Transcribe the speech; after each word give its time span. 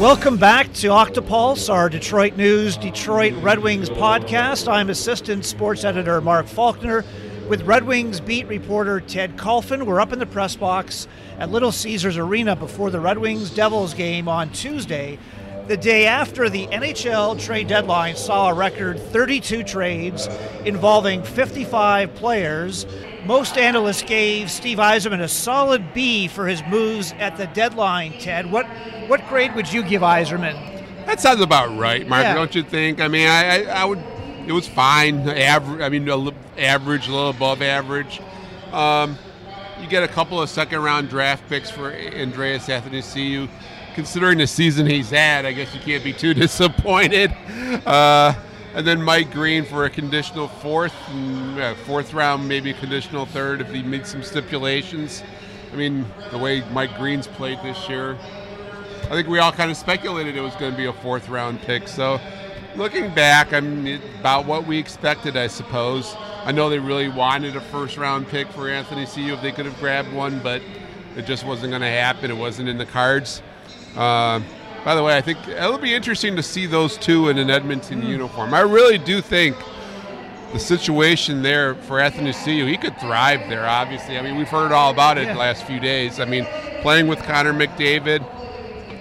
Welcome 0.00 0.38
back 0.38 0.72
to 0.76 0.88
Octopulse, 0.88 1.70
our 1.70 1.90
Detroit 1.90 2.34
News, 2.34 2.78
Detroit 2.78 3.34
Red 3.42 3.58
Wings 3.58 3.90
podcast. 3.90 4.66
I'm 4.66 4.88
assistant 4.88 5.44
sports 5.44 5.84
editor 5.84 6.22
Mark 6.22 6.46
Faulkner 6.46 7.04
with 7.50 7.64
Red 7.64 7.84
Wings 7.84 8.18
beat 8.18 8.46
reporter 8.48 9.02
Ted 9.02 9.36
Kulfan. 9.36 9.84
We're 9.84 10.00
up 10.00 10.14
in 10.14 10.18
the 10.18 10.24
press 10.24 10.56
box 10.56 11.06
at 11.38 11.50
Little 11.50 11.70
Caesars 11.70 12.16
Arena 12.16 12.56
before 12.56 12.88
the 12.88 12.98
Red 12.98 13.18
Wings 13.18 13.50
Devils 13.50 13.92
game 13.92 14.26
on 14.26 14.48
Tuesday, 14.52 15.18
the 15.70 15.76
day 15.76 16.04
after 16.04 16.48
the 16.48 16.66
NHL 16.66 17.38
trade 17.38 17.68
deadline 17.68 18.16
saw 18.16 18.48
a 18.48 18.54
record 18.54 18.98
32 18.98 19.62
trades 19.62 20.28
involving 20.64 21.22
55 21.22 22.12
players. 22.16 22.86
Most 23.24 23.56
analysts 23.56 24.02
gave 24.02 24.50
Steve 24.50 24.78
Yzerman 24.78 25.20
a 25.20 25.28
solid 25.28 25.94
B 25.94 26.26
for 26.26 26.48
his 26.48 26.60
moves 26.68 27.14
at 27.20 27.36
the 27.36 27.46
deadline. 27.46 28.18
Ted, 28.18 28.50
what 28.50 28.66
what 29.06 29.24
grade 29.28 29.54
would 29.54 29.72
you 29.72 29.84
give 29.84 30.02
Yzerman? 30.02 31.06
That 31.06 31.20
sounds 31.20 31.40
about 31.40 31.78
right, 31.78 32.04
Mark. 32.08 32.24
Yeah. 32.24 32.34
Don't 32.34 32.52
you 32.52 32.64
think? 32.64 33.00
I 33.00 33.06
mean, 33.06 33.28
I, 33.28 33.62
I, 33.62 33.82
I 33.82 33.84
would. 33.84 34.02
It 34.48 34.52
was 34.52 34.66
fine. 34.66 35.28
Average. 35.28 35.82
I 35.82 35.88
mean, 35.88 36.08
a 36.08 36.16
li- 36.16 36.34
average, 36.58 37.06
a 37.06 37.12
little 37.12 37.30
above 37.30 37.62
average. 37.62 38.20
Um, 38.72 39.16
you 39.80 39.86
get 39.86 40.02
a 40.02 40.08
couple 40.08 40.42
of 40.42 40.50
second 40.50 40.82
round 40.82 41.10
draft 41.10 41.48
picks 41.48 41.70
for 41.70 41.92
Andreas 41.94 42.66
Athanasiou. 42.66 43.48
Considering 44.00 44.38
the 44.38 44.46
season 44.46 44.86
he's 44.86 45.10
had, 45.10 45.44
I 45.44 45.52
guess 45.52 45.74
you 45.74 45.80
can't 45.82 46.02
be 46.02 46.14
too 46.14 46.32
disappointed. 46.46 47.30
Uh, 47.84 48.32
and 48.72 48.86
then 48.86 49.02
Mike 49.02 49.30
Green 49.30 49.62
for 49.62 49.84
a 49.84 49.90
conditional 49.90 50.48
fourth, 50.48 50.94
and, 51.10 51.60
uh, 51.60 51.74
fourth 51.74 52.14
round, 52.14 52.48
maybe 52.48 52.70
a 52.70 52.74
conditional 52.74 53.26
third 53.26 53.60
if 53.60 53.70
he 53.70 53.82
meets 53.82 54.10
some 54.10 54.22
stipulations. 54.22 55.22
I 55.70 55.76
mean, 55.76 56.06
the 56.30 56.38
way 56.38 56.64
Mike 56.72 56.96
Green's 56.96 57.26
played 57.26 57.58
this 57.62 57.90
year, 57.90 58.16
I 59.02 59.10
think 59.10 59.28
we 59.28 59.38
all 59.38 59.52
kind 59.52 59.70
of 59.70 59.76
speculated 59.76 60.34
it 60.34 60.40
was 60.40 60.54
going 60.54 60.70
to 60.70 60.78
be 60.78 60.86
a 60.86 60.94
fourth 60.94 61.28
round 61.28 61.60
pick. 61.60 61.86
So, 61.86 62.18
looking 62.76 63.12
back, 63.12 63.52
I 63.52 63.60
mean, 63.60 64.00
about 64.18 64.46
what 64.46 64.66
we 64.66 64.78
expected, 64.78 65.36
I 65.36 65.48
suppose. 65.48 66.16
I 66.46 66.52
know 66.52 66.70
they 66.70 66.78
really 66.78 67.10
wanted 67.10 67.54
a 67.54 67.60
first 67.60 67.98
round 67.98 68.28
pick 68.28 68.48
for 68.48 68.62
Athanasiou 68.62 69.34
if 69.34 69.42
they 69.42 69.52
could 69.52 69.66
have 69.66 69.78
grabbed 69.78 70.10
one, 70.10 70.40
but 70.42 70.62
it 71.16 71.26
just 71.26 71.44
wasn't 71.44 71.72
going 71.72 71.82
to 71.82 71.88
happen. 71.88 72.30
It 72.30 72.38
wasn't 72.38 72.70
in 72.70 72.78
the 72.78 72.86
cards. 72.86 73.42
Uh, 73.96 74.40
by 74.84 74.94
the 74.94 75.02
way, 75.02 75.16
I 75.16 75.20
think 75.20 75.38
it'll 75.48 75.78
be 75.78 75.94
interesting 75.94 76.36
to 76.36 76.42
see 76.42 76.66
those 76.66 76.96
two 76.96 77.28
in 77.28 77.38
an 77.38 77.50
Edmonton 77.50 78.02
uniform. 78.06 78.54
I 78.54 78.60
really 78.60 78.98
do 78.98 79.20
think 79.20 79.56
the 80.52 80.58
situation 80.58 81.42
there 81.42 81.74
for 81.74 81.98
Athanasiou, 81.98 82.66
he 82.68 82.76
could 82.76 82.98
thrive 82.98 83.40
there, 83.48 83.66
obviously. 83.66 84.18
I 84.18 84.22
mean, 84.22 84.36
we've 84.36 84.48
heard 84.48 84.72
all 84.72 84.90
about 84.90 85.18
it 85.18 85.26
Yeah. 85.26 85.34
the 85.34 85.38
last 85.38 85.64
few 85.64 85.78
days. 85.80 86.18
I 86.18 86.24
mean, 86.24 86.46
playing 86.82 87.08
with 87.08 87.20
Connor 87.22 87.52
McDavid, 87.52 88.24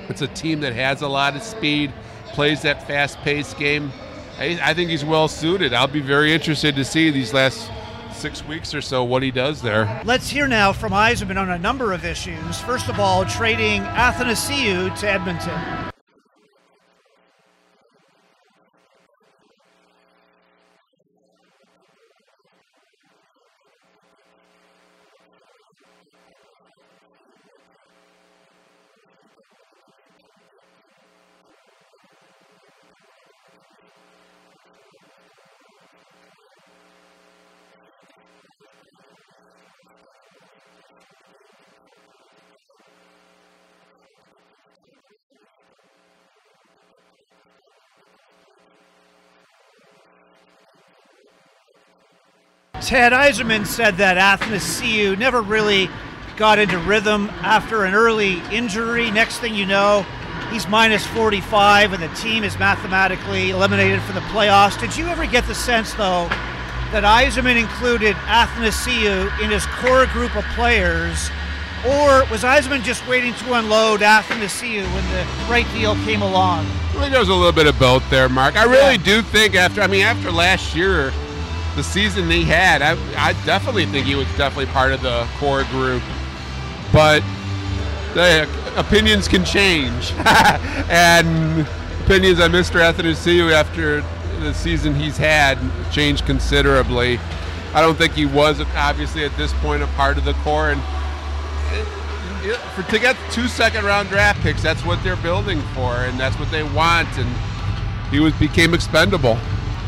it's 0.09 0.21
a 0.21 0.27
team 0.27 0.59
that 0.61 0.73
has 0.73 1.01
a 1.01 1.07
lot 1.07 1.35
of 1.35 1.41
speed, 1.43 1.91
plays 2.33 2.61
that 2.63 2.85
fast-paced 2.87 3.57
game. 3.57 3.91
I, 4.37 4.59
I 4.61 4.73
think 4.73 4.89
he's 4.89 5.05
well 5.05 5.27
suited. 5.27 5.73
I'll 5.73 5.87
be 5.87 6.01
very 6.01 6.33
interested 6.33 6.75
to 6.75 6.83
see 6.85 7.09
these 7.09 7.33
last 7.33 7.69
six 8.19 8.45
weeks 8.45 8.73
or 8.73 8.81
so 8.81 9.03
what 9.03 9.23
he 9.23 9.31
does 9.31 9.61
there. 9.61 10.01
Let's 10.03 10.29
hear 10.29 10.47
now 10.47 10.73
from 10.73 10.91
Yzerman 10.91 11.39
on 11.39 11.49
a 11.49 11.57
number 11.57 11.93
of 11.93 12.03
issues. 12.03 12.59
First 12.59 12.89
of 12.89 12.99
all, 12.99 13.25
trading 13.25 13.81
Athanasiou 13.83 14.97
to 14.99 15.09
Edmonton. 15.09 15.91
Ted 52.89 53.13
Yzerman 53.13 53.67
said 53.67 53.97
that 53.97 54.17
Athanasiou 54.17 55.15
never 55.15 55.43
really 55.43 55.91
got 56.37 56.57
into 56.57 56.79
rhythm 56.79 57.29
after 57.43 57.85
an 57.85 57.93
early 57.93 58.41
injury. 58.51 59.11
Next 59.11 59.37
thing 59.37 59.53
you 59.53 59.67
know, 59.67 60.07
he's 60.49 60.67
minus 60.67 61.05
45 61.05 61.93
and 61.93 62.01
the 62.01 62.07
team 62.15 62.43
is 62.43 62.57
mathematically 62.57 63.51
eliminated 63.51 64.01
from 64.01 64.15
the 64.15 64.21
playoffs. 64.21 64.79
Did 64.79 64.97
you 64.97 65.05
ever 65.05 65.27
get 65.27 65.45
the 65.45 65.53
sense, 65.53 65.93
though, 65.93 66.29
that 66.91 67.03
Yzerman 67.03 67.59
included 67.59 68.15
Athanasiou 68.25 69.39
in 69.39 69.51
his 69.51 69.67
core 69.67 70.07
group 70.07 70.35
of 70.35 70.43
players? 70.55 71.29
Or 71.85 72.25
was 72.31 72.41
Yzerman 72.41 72.81
just 72.81 73.07
waiting 73.07 73.35
to 73.35 73.53
unload 73.53 73.99
Athanasiou 73.99 74.81
when 74.95 75.07
the 75.11 75.27
right 75.47 75.71
deal 75.73 75.93
came 76.05 76.23
along? 76.23 76.65
I 76.65 77.01
think 77.01 77.13
there's 77.13 77.29
a 77.29 77.35
little 77.35 77.51
bit 77.51 77.67
of 77.67 77.77
both 77.77 78.09
there, 78.09 78.29
Mark. 78.29 78.57
I 78.57 78.63
really 78.63 78.95
Yeah. 78.95 79.03
do 79.03 79.21
think 79.21 79.53
after, 79.53 79.79
I 79.79 79.85
mean, 79.85 80.03
after 80.03 80.31
last 80.31 80.73
year, 80.73 81.13
the 81.79 81.83
season 81.83 82.29
he 82.29 82.43
had, 82.43 82.81
I, 82.81 82.97
I 83.15 83.31
definitely 83.45 83.85
think 83.85 84.05
he 84.05 84.13
was 84.15 84.27
definitely 84.35 84.65
part 84.65 84.91
of 84.91 85.01
the 85.01 85.25
core 85.37 85.63
group. 85.65 86.03
But 86.91 87.23
the 88.13 88.49
opinions 88.75 89.29
can 89.29 89.45
change, 89.45 90.11
and 90.89 91.65
opinions 92.03 92.41
on 92.41 92.51
Mr. 92.51 92.81
Athanasiou 92.81 93.53
after 93.53 94.01
the 94.41 94.53
season 94.53 94.93
he's 94.93 95.15
had 95.15 95.57
changed 95.89 96.25
considerably. 96.25 97.17
I 97.73 97.79
don't 97.79 97.97
think 97.97 98.11
he 98.11 98.25
was 98.25 98.59
obviously 98.75 99.23
at 99.23 99.35
this 99.37 99.53
point 99.61 99.81
a 99.81 99.87
part 99.87 100.17
of 100.17 100.25
the 100.25 100.33
core, 100.33 100.71
and 100.71 100.81
it- 102.43 102.57
for 102.75 102.83
to 102.91 102.99
get 102.99 103.15
two 103.31 103.47
second 103.47 103.85
round 103.85 104.09
draft 104.09 104.41
picks, 104.41 104.61
that's 104.61 104.83
what 104.83 105.01
they're 105.01 105.15
building 105.17 105.61
for, 105.73 105.93
and 105.95 106.19
that's 106.19 106.37
what 106.37 106.51
they 106.51 106.63
want. 106.63 107.07
And 107.17 107.29
he 108.11 108.19
was 108.19 108.33
became 108.33 108.73
expendable. 108.73 109.37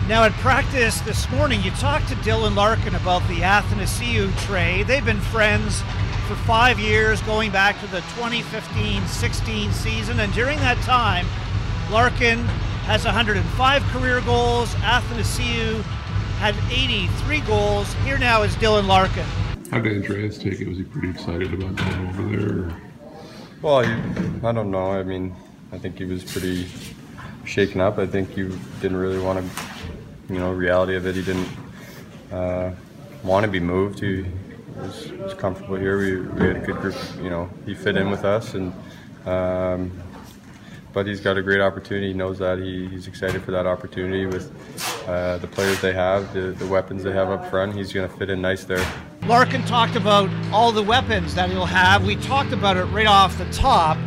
Now, 0.07 0.23
at 0.23 0.31
practice 0.34 1.00
this 1.01 1.29
morning, 1.31 1.62
you 1.62 1.72
talked 1.72 2.09
to 2.09 2.16
Dylan 2.16 2.56
Larkin 2.56 2.95
about 2.95 3.25
the 3.28 3.41
Athanasiou 3.41 4.35
trade. 4.45 4.88
They've 4.88 5.06
been 5.06 5.22
friends 5.22 5.81
for 6.28 6.35
five 6.35 6.79
years, 6.79 7.22
going 7.22 7.51
back 7.51 7.79
to 7.81 7.88
the 7.88 8.01
2015 8.16 9.07
16 9.07 9.72
season. 9.72 10.19
And 10.19 10.34
during 10.34 10.57
that 10.59 10.78
time, 10.79 11.28
Larkin 11.91 12.40
has 12.85 13.06
105 13.06 13.84
career 13.84 14.22
goals. 14.22 14.73
Athanasiou 14.75 15.81
had 16.40 16.56
83 16.72 17.41
goals. 17.41 17.94
Here 18.03 18.17
now 18.17 18.41
is 18.41 18.56
Dylan 18.56 18.88
Larkin. 18.88 19.25
How 19.69 19.79
did 19.79 19.97
Andreas 19.97 20.38
take 20.38 20.59
it? 20.59 20.67
Was 20.67 20.78
he 20.78 20.84
pretty 20.84 21.11
excited 21.11 21.53
about 21.53 21.75
going 21.75 22.07
over 22.07 22.23
there? 22.23 22.57
Or? 22.66 22.81
Well, 23.61 23.85
I 24.44 24.51
don't 24.51 24.72
know. 24.72 24.91
I 24.91 25.03
mean, 25.03 25.35
I 25.72 25.78
think 25.78 26.00
he 26.00 26.06
was 26.06 26.23
pretty 26.23 26.67
shaken 27.45 27.79
up. 27.79 27.97
I 27.97 28.07
think 28.07 28.35
you 28.35 28.57
didn't 28.81 28.97
really 28.97 29.19
want 29.19 29.40
to, 29.40 29.61
you 30.31 30.39
know, 30.39 30.51
reality 30.51 30.95
of 30.95 31.05
it. 31.05 31.15
He 31.15 31.21
didn't 31.21 31.49
uh, 32.31 32.71
want 33.23 33.45
to 33.45 33.51
be 33.51 33.59
moved. 33.59 33.99
He 33.99 34.25
was, 34.77 35.11
was 35.13 35.33
comfortable 35.33 35.75
here. 35.75 35.97
We, 35.97 36.21
we 36.21 36.47
had 36.47 36.57
a 36.57 36.59
good 36.59 36.77
group. 36.77 36.95
You 37.21 37.29
know, 37.29 37.49
he 37.65 37.75
fit 37.75 37.97
in 37.97 38.09
with 38.09 38.23
us, 38.23 38.53
and 38.53 38.73
um, 39.25 39.91
but 40.93 41.05
he's 41.07 41.21
got 41.21 41.37
a 41.37 41.41
great 41.41 41.61
opportunity. 41.61 42.07
He 42.07 42.13
knows 42.13 42.39
that. 42.39 42.59
He, 42.59 42.87
he's 42.87 43.07
excited 43.07 43.41
for 43.43 43.51
that 43.51 43.65
opportunity 43.65 44.25
with 44.25 44.51
uh, 45.07 45.37
the 45.37 45.47
players 45.47 45.79
they 45.81 45.93
have, 45.93 46.33
the, 46.33 46.51
the 46.51 46.67
weapons 46.67 47.03
they 47.03 47.11
have 47.11 47.29
up 47.29 47.49
front. 47.49 47.75
He's 47.75 47.93
going 47.93 48.09
to 48.09 48.17
fit 48.17 48.29
in 48.29 48.41
nice 48.41 48.65
there. 48.65 48.85
Larkin 49.25 49.63
talked 49.63 49.95
about 49.95 50.29
all 50.51 50.71
the 50.71 50.83
weapons 50.83 51.35
that 51.35 51.49
he'll 51.49 51.65
have. 51.65 52.05
We 52.05 52.15
talked 52.17 52.51
about 52.51 52.75
it 52.77 52.85
right 52.85 53.07
off 53.07 53.37
the 53.37 53.49
top. 53.51 53.97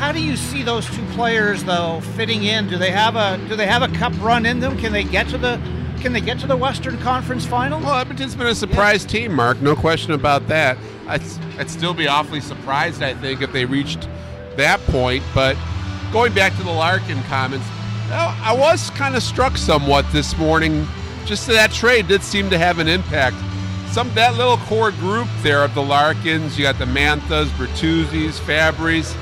How 0.00 0.12
do 0.12 0.22
you 0.22 0.34
see 0.34 0.62
those 0.62 0.86
two 0.86 1.04
players 1.08 1.62
though 1.62 2.00
fitting 2.16 2.44
in? 2.44 2.68
Do 2.68 2.78
they 2.78 2.90
have 2.90 3.16
a 3.16 3.36
do 3.50 3.54
they 3.54 3.66
have 3.66 3.82
a 3.82 3.88
cup 3.98 4.14
run 4.22 4.46
in 4.46 4.58
them? 4.58 4.78
Can 4.78 4.94
they 4.94 5.04
get 5.04 5.28
to 5.28 5.36
the 5.36 5.60
can 6.00 6.14
they 6.14 6.22
get 6.22 6.38
to 6.38 6.46
the 6.46 6.56
Western 6.56 6.96
Conference 7.00 7.44
final? 7.44 7.78
Well, 7.78 7.98
Edmonton's 7.98 8.34
been 8.34 8.46
a 8.46 8.54
surprise 8.54 9.04
team, 9.04 9.34
Mark. 9.34 9.60
No 9.60 9.76
question 9.76 10.12
about 10.12 10.48
that. 10.48 10.78
I'd, 11.06 11.20
I'd 11.58 11.68
still 11.68 11.92
be 11.92 12.08
awfully 12.08 12.40
surprised, 12.40 13.02
I 13.02 13.12
think, 13.12 13.42
if 13.42 13.52
they 13.52 13.66
reached 13.66 14.08
that 14.56 14.80
point. 14.86 15.22
But 15.34 15.58
going 16.14 16.32
back 16.32 16.56
to 16.56 16.62
the 16.62 16.72
Larkin 16.72 17.22
comments, 17.24 17.66
I 18.10 18.56
was 18.58 18.88
kind 18.90 19.14
of 19.14 19.22
struck 19.22 19.58
somewhat 19.58 20.10
this 20.12 20.34
morning. 20.38 20.88
Just 21.26 21.46
that 21.48 21.72
trade 21.72 22.08
did 22.08 22.22
seem 22.22 22.48
to 22.48 22.56
have 22.56 22.78
an 22.78 22.88
impact. 22.88 23.36
Some 23.90 24.10
that 24.14 24.38
little 24.38 24.56
core 24.56 24.92
group 24.92 25.28
there 25.42 25.62
of 25.62 25.74
the 25.74 25.82
Larkins, 25.82 26.56
you 26.56 26.64
got 26.64 26.78
the 26.78 26.86
Manthas, 26.86 27.48
Bertuzzi's, 27.58 28.40
Fabbris. 28.40 29.14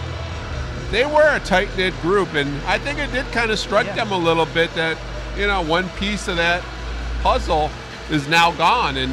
They 0.90 1.04
were 1.04 1.34
a 1.36 1.40
tight 1.40 1.68
knit 1.76 1.94
group, 2.00 2.34
and 2.34 2.60
I 2.66 2.78
think 2.78 2.98
it 2.98 3.12
did 3.12 3.26
kind 3.32 3.50
of 3.50 3.58
strike 3.58 3.86
Yeah. 3.86 3.94
them 3.96 4.12
a 4.12 4.16
little 4.18 4.46
bit 4.46 4.74
that 4.74 4.96
you 5.36 5.46
know 5.46 5.60
one 5.62 5.88
piece 5.90 6.28
of 6.28 6.36
that 6.36 6.62
puzzle 7.22 7.70
is 8.10 8.26
now 8.28 8.52
gone, 8.52 8.96
and 8.96 9.12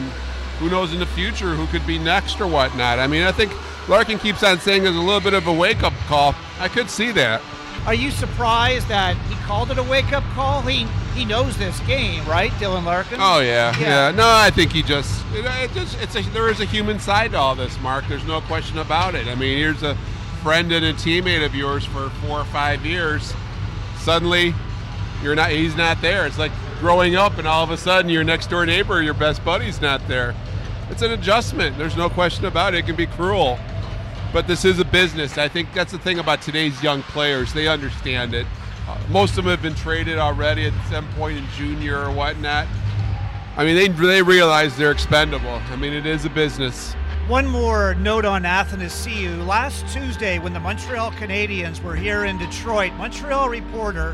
who 0.60 0.70
knows 0.70 0.94
in 0.94 1.00
the 1.00 1.06
future 1.06 1.54
who 1.56 1.68
could 1.68 1.86
be 1.86 1.98
next 2.00 2.40
or 2.40 2.48
whatnot. 2.48 2.98
I 3.00 3.08
mean, 3.08 3.24
I 3.24 3.32
think 3.34 3.52
Larkin 3.90 4.20
keeps 4.20 4.42
on 4.44 4.60
saying 4.60 4.84
there's 4.84 4.96
a 4.96 5.00
little 5.00 5.20
bit 5.20 5.34
of 5.34 5.48
a 5.48 5.54
wake 5.54 5.84
up 5.84 5.94
call. 6.08 6.34
I 6.60 6.70
could 6.70 6.90
see 6.90 7.12
that. 7.12 7.42
Are 7.86 7.94
you 7.94 8.10
surprised 8.10 8.88
that 8.88 9.16
he 9.30 9.36
called 9.46 9.70
it 9.70 9.78
a 9.78 9.84
wake-up 9.84 10.24
call? 10.34 10.62
He 10.64 10.88
he 11.14 11.24
knows 11.24 11.56
this 11.58 11.80
game, 11.82 12.26
right, 12.26 12.52
Dylan 12.54 12.84
Larkin? 12.86 13.20
Oh 13.22 13.42
yeah, 13.42 13.78
Yeah. 13.78 14.10
yeah. 14.10 14.12
No, 14.12 14.28
I 14.28 14.50
think 14.50 14.72
he 14.72 14.82
just 14.82 15.24
it, 15.36 15.46
it 15.46 15.72
just 15.74 16.02
it's 16.02 16.16
a, 16.16 16.22
there 16.32 16.50
is 16.50 16.62
a 16.62 16.66
human 16.66 17.00
side 17.00 17.32
to 17.32 17.38
all 17.38 17.54
this, 17.54 17.78
Mark. 17.82 18.06
There's 18.08 18.26
no 18.26 18.42
question 18.42 18.80
about 18.80 19.14
it. 19.14 19.28
I 19.28 19.36
mean, 19.36 19.58
here's 19.58 19.84
a 19.84 19.96
friend 20.46 20.72
and 20.72 20.86
a 20.86 20.94
teammate 20.94 21.44
of 21.44 21.56
yours 21.56 21.86
for 21.86 22.12
four 22.22 22.40
or 22.40 22.46
five 22.46 22.86
years. 22.86 23.34
Suddenly, 23.98 24.54
you're 25.24 25.34
not. 25.34 25.50
He's 25.50 25.76
not 25.76 26.00
there. 26.04 26.28
It's 26.28 26.38
like 26.38 26.52
growing 26.80 27.16
up, 27.16 27.40
and 27.40 27.48
all 27.48 27.64
of 27.64 27.72
a 27.72 27.78
sudden, 27.78 28.12
your 28.12 28.24
next 28.24 28.52
door 28.52 28.64
neighbor, 28.64 29.02
your 29.02 29.16
best 29.16 29.44
buddy's 29.44 29.82
not 29.82 30.08
there. 30.08 30.36
It's 30.92 31.02
an 31.02 31.14
adjustment. 31.14 31.80
There's 31.80 31.98
no 31.98 32.12
question 32.12 32.46
about 32.46 32.76
it. 32.76 32.78
It 32.78 32.86
can 32.86 32.96
be 32.96 33.08
cruel, 33.08 33.58
but 34.32 34.46
this 34.46 34.66
is 34.66 34.78
a 34.78 34.86
business. 34.86 35.40
I 35.40 35.48
think 35.48 35.74
that's 35.74 35.92
the 35.92 35.98
thing 35.98 36.20
about 36.20 36.44
today's 36.44 36.84
young 36.84 37.02
players. 37.02 37.52
They 37.52 37.68
understand 37.68 38.36
it. 38.36 38.46
Uh, 38.88 39.00
most 39.10 39.32
of 39.40 39.46
them 39.46 39.48
have 39.48 39.64
been 39.64 39.74
traded 39.74 40.20
already 40.20 40.68
at 40.68 40.74
some 40.92 41.12
point 41.14 41.40
in 41.40 41.48
junior 41.58 41.98
or 41.98 42.12
whatnot. 42.12 42.68
I 43.58 43.66
mean, 43.66 43.76
they, 43.76 43.88
they 43.88 44.22
realize 44.22 44.78
they're 44.78 44.92
expendable. 44.92 45.60
I 45.72 45.76
mean, 45.76 45.94
it 45.94 46.06
is 46.06 46.24
a 46.24 46.30
business. 46.30 46.96
One 47.28 47.48
more 47.48 47.96
note 47.96 48.24
on 48.24 48.44
Athanasiou. 48.44 49.48
Last 49.48 49.92
Tuesday, 49.92 50.38
when 50.38 50.54
the 50.54 50.60
Montreal 50.60 51.10
Canadiens 51.14 51.82
were 51.82 51.96
here 51.96 52.26
in 52.26 52.38
Detroit, 52.38 52.94
Montreal 52.94 53.50
reporter 53.50 54.14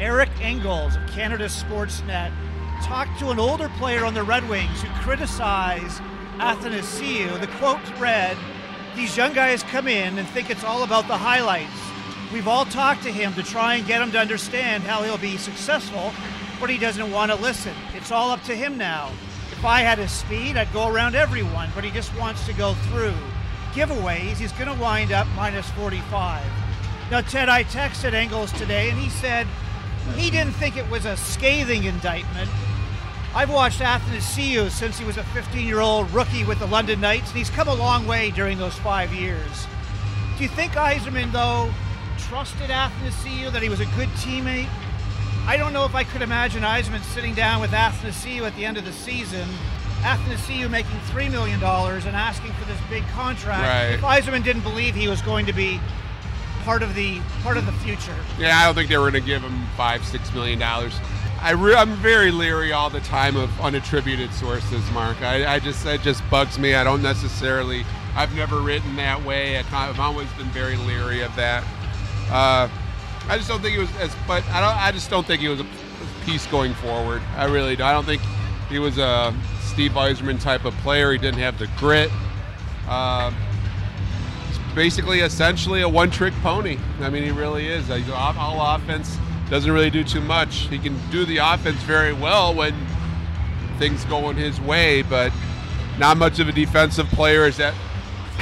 Eric 0.00 0.30
Engels 0.40 0.96
of 0.96 1.06
Canada 1.06 1.44
Sportsnet 1.44 2.32
talked 2.82 3.16
to 3.20 3.30
an 3.30 3.38
older 3.38 3.68
player 3.78 4.04
on 4.04 4.14
the 4.14 4.24
Red 4.24 4.48
Wings 4.48 4.82
who 4.82 4.88
criticized 5.00 6.02
Athanasiou. 6.38 7.38
The 7.38 7.46
quote 7.58 7.78
read, 8.00 8.36
These 8.96 9.16
young 9.16 9.32
guys 9.32 9.62
come 9.62 9.86
in 9.86 10.18
and 10.18 10.28
think 10.30 10.50
it's 10.50 10.64
all 10.64 10.82
about 10.82 11.06
the 11.06 11.16
highlights. 11.16 11.70
We've 12.32 12.48
all 12.48 12.64
talked 12.64 13.04
to 13.04 13.12
him 13.12 13.32
to 13.34 13.44
try 13.44 13.76
and 13.76 13.86
get 13.86 14.02
him 14.02 14.10
to 14.10 14.18
understand 14.18 14.82
how 14.82 15.04
he'll 15.04 15.18
be 15.18 15.36
successful, 15.36 16.12
but 16.58 16.68
he 16.68 16.78
doesn't 16.78 17.12
want 17.12 17.30
to 17.30 17.36
listen. 17.40 17.76
It's 17.94 18.10
all 18.10 18.32
up 18.32 18.42
to 18.42 18.56
him 18.56 18.76
now. 18.76 19.12
If 19.60 19.66
I 19.66 19.82
had 19.82 19.98
his 19.98 20.10
speed, 20.10 20.56
I'd 20.56 20.72
go 20.72 20.88
around 20.88 21.14
everyone, 21.14 21.68
but 21.74 21.84
he 21.84 21.90
just 21.90 22.18
wants 22.18 22.46
to 22.46 22.54
go 22.54 22.72
through. 22.88 23.12
Giveaways, 23.74 24.38
he's 24.38 24.52
going 24.52 24.74
to 24.74 24.82
wind 24.82 25.12
up 25.12 25.26
minus 25.36 25.68
45. 25.72 26.42
Now, 27.10 27.20
Ted, 27.20 27.50
I 27.50 27.64
texted 27.64 28.14
Engels 28.14 28.52
today, 28.52 28.88
and 28.88 28.98
he 28.98 29.10
said 29.10 29.46
he 30.16 30.30
didn't 30.30 30.54
think 30.54 30.78
it 30.78 30.88
was 30.88 31.04
a 31.04 31.14
scathing 31.14 31.84
indictment. 31.84 32.48
I've 33.34 33.50
watched 33.50 33.80
Athanasiou 33.80 34.70
since 34.70 34.98
he 34.98 35.04
was 35.04 35.18
a 35.18 35.24
15 35.24 35.66
year 35.66 35.80
old 35.80 36.10
rookie 36.10 36.44
with 36.44 36.58
the 36.58 36.66
London 36.66 36.98
Knights, 36.98 37.28
and 37.28 37.36
he's 37.36 37.50
come 37.50 37.68
a 37.68 37.74
long 37.74 38.06
way 38.06 38.30
during 38.30 38.56
those 38.56 38.76
five 38.76 39.12
years. 39.12 39.66
Do 40.38 40.42
you 40.42 40.48
think 40.48 40.72
Yzerman, 40.72 41.32
though, 41.32 41.70
trusted 42.16 42.70
Athanasiou, 42.70 43.52
that 43.52 43.62
he 43.62 43.68
was 43.68 43.80
a 43.80 43.86
good 43.94 44.08
teammate? 44.16 44.70
I 45.46 45.56
don't 45.56 45.72
know 45.72 45.84
if 45.84 45.94
I 45.94 46.04
could 46.04 46.22
imagine 46.22 46.62
Yzerman 46.62 47.02
sitting 47.02 47.34
down 47.34 47.60
with 47.60 47.70
Athanasiou 47.70 48.42
at 48.46 48.54
the 48.56 48.64
end 48.64 48.76
of 48.76 48.84
the 48.84 48.92
season, 48.92 49.46
Athanasiou 50.02 50.70
making 50.70 50.96
$3 51.10 51.30
million 51.30 51.62
and 51.62 52.16
asking 52.16 52.52
for 52.52 52.64
this 52.66 52.78
big 52.88 53.02
contract, 53.08 53.62
Right. 54.02 54.16
if 54.18 54.24
Yzerman 54.26 54.44
didn't 54.44 54.62
believe 54.62 54.94
he 54.94 55.08
was 55.08 55.20
going 55.22 55.46
to 55.46 55.52
be 55.52 55.80
part 56.64 56.82
of 56.82 56.94
the 56.94 57.20
part 57.42 57.56
of 57.56 57.66
the 57.66 57.72
future. 57.72 58.14
Yeah, 58.38 58.58
I 58.58 58.64
don't 58.66 58.74
think 58.74 58.88
they 58.90 58.98
were 58.98 59.10
going 59.10 59.22
to 59.22 59.26
give 59.26 59.42
him 59.42 59.66
five, 59.76 60.04
six 60.04 60.32
million 60.34 60.58
dollars. 60.58 60.94
I 61.42 61.52
re- 61.52 61.74
I'm 61.74 61.94
very 61.96 62.30
leery 62.30 62.72
all 62.72 62.90
the 62.90 63.00
time 63.00 63.34
of 63.36 63.48
unattributed 63.52 64.30
sources, 64.32 64.82
Mark. 64.92 65.20
I, 65.22 65.54
I 65.54 65.58
just 65.58 65.84
it 65.86 66.02
just 66.02 66.22
bugs 66.30 66.58
me. 66.58 66.74
I 66.74 66.84
don't 66.84 67.02
necessarily. 67.02 67.84
I've 68.14 68.34
never 68.36 68.60
written 68.60 68.94
that 68.96 69.24
way. 69.24 69.56
I've 69.58 69.98
always 70.00 70.30
been 70.34 70.48
very 70.48 70.76
leery 70.76 71.22
of 71.22 71.34
that. 71.36 71.64
Uh, 72.30 72.68
I 73.30 73.36
just 73.36 73.48
don't 73.48 73.62
think 73.62 73.76
it 73.76 73.80
was 73.80 73.96
as. 73.96 74.14
But 74.26 74.44
I 74.48 74.60
don't. 74.60 74.76
I 74.76 74.90
just 74.90 75.08
don't 75.08 75.24
think 75.24 75.40
he 75.40 75.48
was 75.48 75.60
a 75.60 75.66
piece 76.24 76.46
going 76.48 76.74
forward. 76.74 77.22
I 77.36 77.44
really 77.44 77.76
Don't. 77.76 77.86
I 77.86 77.92
don't 77.92 78.04
think 78.04 78.20
he 78.68 78.80
was 78.80 78.98
a 78.98 79.32
Steve 79.62 79.92
Yzerman 79.92 80.40
type 80.40 80.64
of 80.64 80.74
player. 80.78 81.12
He 81.12 81.18
didn't 81.18 81.38
have 81.38 81.56
the 81.56 81.68
grit. 81.78 82.10
Uh, 82.88 83.32
basically 84.74 85.20
essentially 85.20 85.82
a 85.82 85.88
one-trick 85.88 86.34
pony. 86.42 86.78
I 87.00 87.10
mean, 87.10 87.22
he 87.22 87.30
really 87.30 87.68
is. 87.68 87.86
He's 87.88 88.08
all, 88.10 88.36
all 88.36 88.74
offense, 88.74 89.16
doesn't 89.48 89.70
really 89.70 89.90
do 89.90 90.04
too 90.04 90.20
much. 90.20 90.68
He 90.68 90.78
can 90.78 90.98
do 91.10 91.24
the 91.24 91.38
offense 91.38 91.80
very 91.82 92.12
well 92.12 92.54
when 92.54 92.74
things 93.78 94.04
going 94.06 94.36
his 94.36 94.60
way, 94.60 95.02
but 95.02 95.32
not 95.98 96.16
much 96.16 96.40
of 96.40 96.48
a 96.48 96.52
defensive 96.52 97.06
player 97.08 97.44
as 97.44 97.56
that 97.58 97.74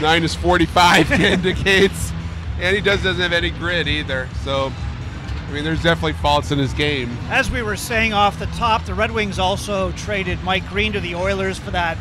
minus 0.00 0.34
45 0.34 1.12
indicates. 1.20 2.12
And 2.60 2.74
he 2.74 2.82
does 2.82 3.02
doesn't 3.02 3.22
have 3.22 3.32
any 3.32 3.50
grit 3.50 3.86
either. 3.86 4.28
So, 4.42 4.72
I 5.48 5.52
mean, 5.52 5.64
there's 5.64 5.82
definitely 5.82 6.14
faults 6.14 6.50
in 6.50 6.58
his 6.58 6.72
game. 6.72 7.16
As 7.30 7.50
we 7.50 7.62
were 7.62 7.76
saying 7.76 8.12
off 8.12 8.38
the 8.38 8.46
top, 8.46 8.84
the 8.84 8.94
Red 8.94 9.12
Wings 9.12 9.38
also 9.38 9.92
traded 9.92 10.42
Mike 10.42 10.68
Green 10.68 10.92
to 10.92 11.00
the 11.00 11.14
Oilers 11.14 11.58
for 11.58 11.70
that 11.70 11.96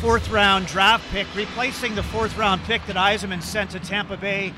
fourth 0.00 0.30
round 0.30 0.66
draft 0.66 1.10
pick, 1.10 1.26
replacing 1.34 1.94
the 1.94 2.02
fourth 2.02 2.36
round 2.36 2.62
pick 2.64 2.84
that 2.86 2.96
Yzerman 2.96 3.42
sent 3.42 3.70
to 3.70 3.80
Tampa 3.80 4.18
Bay 4.18 4.52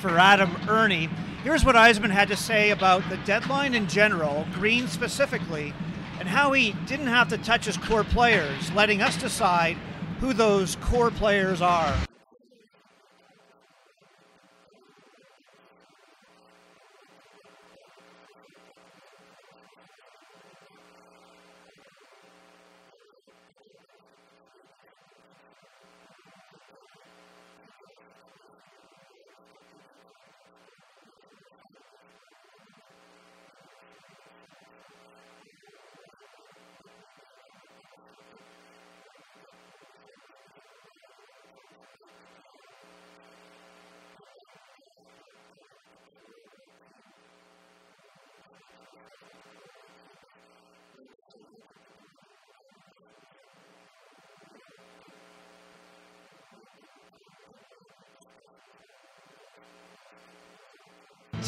for 0.00 0.18
Adam 0.18 0.50
Erne. 0.68 1.08
Here's 1.44 1.64
what 1.64 1.76
Yzerman 1.76 2.10
had 2.10 2.26
to 2.28 2.36
say 2.36 2.70
about 2.70 3.08
the 3.08 3.16
deadline 3.18 3.74
in 3.74 3.86
general, 3.86 4.44
Green 4.54 4.88
specifically, 4.88 5.72
and 6.18 6.28
how 6.28 6.50
he 6.50 6.72
didn't 6.86 7.06
have 7.06 7.28
to 7.28 7.38
touch 7.38 7.66
his 7.66 7.76
core 7.76 8.02
players, 8.02 8.72
letting 8.72 9.00
us 9.00 9.16
decide 9.16 9.76
who 10.18 10.32
those 10.32 10.74
core 10.76 11.12
players 11.12 11.62
are. 11.62 11.96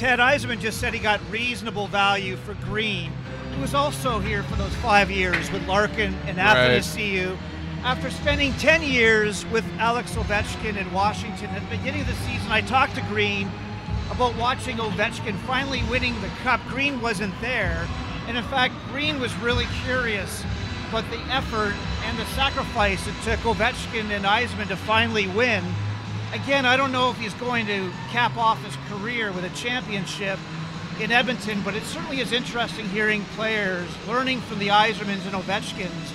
Ted 0.00 0.18
Yzerman 0.18 0.60
just 0.60 0.80
said 0.80 0.94
he 0.94 0.98
got 0.98 1.20
reasonable 1.30 1.86
value 1.86 2.36
for 2.36 2.54
Green, 2.64 3.12
who 3.54 3.60
was 3.60 3.74
also 3.74 4.18
here 4.18 4.42
for 4.44 4.56
those 4.56 4.74
five 4.76 5.10
years 5.10 5.52
with 5.52 5.68
Larkin 5.68 6.14
and 6.26 6.38
Right. 6.38 6.80
Athanasiou. 6.80 7.36
After 7.84 8.08
spending 8.10 8.54
10 8.54 8.82
years 8.82 9.44
with 9.48 9.62
Alex 9.78 10.14
Ovechkin 10.14 10.78
in 10.78 10.90
Washington 10.94 11.50
at 11.50 11.60
the 11.68 11.76
beginning 11.76 12.00
of 12.00 12.06
the 12.06 12.14
season, 12.14 12.50
I 12.50 12.62
talked 12.62 12.94
to 12.94 13.02
Green 13.10 13.50
about 14.10 14.34
watching 14.36 14.78
Ovechkin 14.78 15.36
finally 15.40 15.82
winning 15.90 16.18
the 16.22 16.28
cup. 16.42 16.62
Green 16.68 17.02
wasn't 17.02 17.38
there. 17.42 17.86
And 18.26 18.38
in 18.38 18.44
fact, 18.44 18.72
Green 18.90 19.20
was 19.20 19.36
really 19.36 19.66
curious 19.84 20.42
about 20.88 21.04
the 21.10 21.20
effort 21.28 21.74
and 22.06 22.18
the 22.18 22.24
sacrifice 22.28 23.06
it 23.06 23.14
took 23.22 23.40
Ovechkin 23.40 24.10
and 24.10 24.24
Yzerman 24.24 24.68
to 24.68 24.76
finally 24.76 25.28
win. 25.28 25.62
Again, 26.32 26.64
I 26.64 26.76
don't 26.76 26.92
know 26.92 27.10
if 27.10 27.18
he's 27.18 27.34
going 27.34 27.66
to 27.66 27.90
cap 28.10 28.36
off 28.36 28.62
his 28.64 28.76
career 28.88 29.32
with 29.32 29.44
a 29.44 29.56
championship 29.56 30.38
in 31.00 31.10
Edmonton, 31.10 31.60
but 31.62 31.74
it 31.74 31.82
certainly 31.84 32.20
is 32.20 32.32
interesting 32.32 32.88
hearing 32.90 33.24
players 33.36 33.88
learning 34.06 34.40
from 34.42 34.58
the 34.58 34.68
Yzermans 34.68 35.24
and 35.24 35.34
Ovechkins 35.34 36.14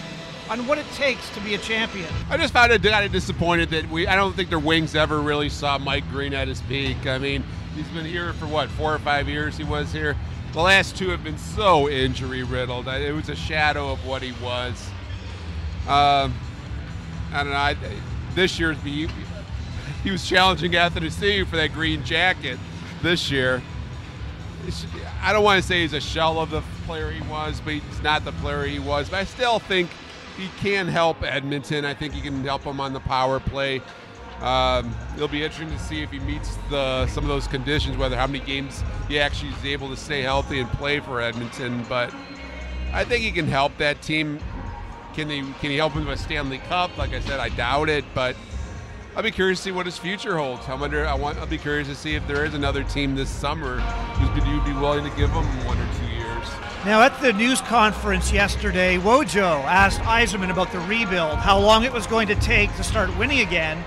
on 0.50 0.68
what 0.68 0.78
it 0.78 0.86
takes 0.94 1.30
to 1.32 1.42
be 1.42 1.56
a 1.56 1.58
champion. 1.58 2.08
I 2.30 2.38
just 2.38 2.54
found 2.54 2.72
it 2.72 2.82
kind 2.84 3.06
of 3.06 3.12
disappointed 3.12 3.70
that 3.72 3.90
we. 3.90 4.08
I 4.08 4.16
don't 4.16 4.34
think 4.36 4.50
their 4.50 4.60
Wings 4.60 4.96
ever 4.96 5.20
really 5.20 5.50
saw 5.50 5.78
Mike 5.78 6.08
Green 6.12 6.34
at 6.34 6.48
his 6.48 6.62
peak. 6.62 7.08
I 7.08 7.18
mean, 7.18 7.44
he's 7.76 7.88
been 7.90 8.06
here 8.06 8.34
for 8.34 8.46
what 8.46 8.70
four 8.70 8.94
or 8.94 9.00
five 9.00 9.28
years. 9.28 9.58
He 9.58 9.64
was 9.64 9.92
here. 9.92 10.16
The 10.54 10.62
last 10.62 10.96
two 10.96 11.10
have 11.10 11.24
been 11.24 11.38
so 11.38 11.90
injury 11.90 12.44
riddled. 12.44 12.88
It 12.88 13.14
was 13.14 13.28
a 13.28 13.36
shadow 13.36 13.92
of 13.92 14.06
what 14.06 14.22
he 14.22 14.32
was. 14.44 14.88
Um, 15.88 16.34
I 17.34 17.44
don't 17.44 17.50
know. 17.50 17.58
I, 17.58 17.76
this 18.36 18.58
year's 18.60 18.78
he, 18.82 19.10
he 20.04 20.12
was 20.12 20.28
challenging 20.28 20.76
Anthony 20.76 21.10
Steve 21.10 21.48
for 21.48 21.56
that 21.58 21.74
green 21.74 22.04
jacket 22.04 22.60
this 23.02 23.32
year. 23.32 23.62
I 25.22 25.32
don't 25.32 25.44
want 25.44 25.62
to 25.62 25.68
say 25.68 25.82
he's 25.82 25.94
a 25.94 26.02
shell 26.02 26.40
of 26.40 26.50
the 26.50 26.62
player 26.86 27.12
he 27.12 27.22
was, 27.30 27.62
but 27.62 27.74
he's 27.74 28.02
not 28.02 28.26
the 28.26 28.32
player 28.34 28.64
he 28.64 28.80
was. 28.80 29.10
But 29.10 29.18
I 29.18 29.24
still 29.26 29.60
think 29.60 29.90
he 30.38 30.50
can 30.58 30.88
help 30.88 31.24
Edmonton. 31.24 31.86
I 31.86 31.94
think 31.94 32.14
he 32.14 32.22
can 32.22 32.44
help 32.44 32.64
them 32.64 32.80
on 32.80 32.94
the 32.94 33.00
power 33.00 33.40
play. 33.40 33.82
Um, 34.42 34.94
it'll 35.16 35.28
be 35.28 35.44
interesting 35.44 35.76
to 35.76 35.84
see 35.84 36.02
if 36.02 36.12
he 36.12 36.20
meets 36.20 36.58
the 36.70 37.08
some 37.08 37.24
of 37.24 37.30
those 37.30 37.48
conditions, 37.48 37.98
whether 37.98 38.18
how 38.18 38.28
many 38.28 38.44
games 38.44 38.84
he 39.08 39.20
actually 39.20 39.52
is 39.52 39.66
able 39.66 39.90
to 39.90 39.96
stay 39.96 40.22
healthy 40.22 40.60
and 40.60 40.70
play 40.72 41.00
for 41.00 41.22
Edmonton. 41.22 41.86
But 41.88 42.14
I 42.92 43.06
think 43.06 43.24
he 43.24 43.32
can 43.32 43.48
help 43.48 43.78
that 43.78 44.02
team. 44.02 44.40
Can 45.14 45.30
he 45.30 45.42
can 45.60 45.72
he 45.72 45.78
help 45.78 45.94
him 45.94 46.06
with 46.06 46.20
a 46.20 46.22
Stanley 46.22 46.58
Cup? 46.58 46.98
Like 46.98 47.14
I 47.14 47.22
said, 47.22 47.40
I 47.40 47.50
doubt 47.50 47.88
it, 47.88 48.04
but 48.14 48.36
I'll 49.16 49.24
be 49.24 49.32
curious 49.32 49.60
to 49.60 49.64
see 49.64 49.72
what 49.72 49.86
his 49.86 49.98
future 49.98 50.38
holds. 50.38 50.68
I'm 50.68 50.84
under, 50.84 51.08
I 51.08 51.14
want. 51.14 51.38
I'll 51.38 51.48
be 51.48 51.58
curious 51.58 51.88
to 51.88 51.96
see 51.96 52.16
if 52.16 52.28
there 52.28 52.44
is 52.44 52.54
another 52.54 52.84
team 52.84 53.16
this 53.16 53.30
summer 53.30 53.80
who's 53.80 54.46
you'd 54.46 54.66
be 54.66 54.74
willing 54.74 55.10
to 55.10 55.16
give 55.16 55.30
him 55.30 55.46
one 55.66 55.78
or 55.78 55.88
two 56.00 56.08
years. 56.08 56.48
Now, 56.86 57.02
at 57.02 57.20
the 57.22 57.32
news 57.32 57.62
conference 57.62 58.34
yesterday, 58.34 58.98
Wojo 58.98 59.64
asked 59.64 60.02
Yzerman 60.02 60.52
about 60.52 60.72
the 60.74 60.80
rebuild, 60.80 61.38
how 61.38 61.58
long 61.58 61.86
it 61.86 61.94
was 61.94 62.06
going 62.08 62.28
to 62.28 62.36
take 62.36 62.76
to 62.76 62.84
start 62.84 63.16
winning 63.18 63.40
again, 63.40 63.84